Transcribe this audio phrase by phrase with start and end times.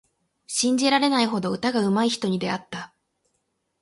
[0.47, 2.95] 信じられないほど歌がうまい人に出会った。